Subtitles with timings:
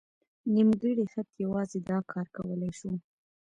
[0.53, 2.91] نیمګړی خط یوازې دا کار کولی شو.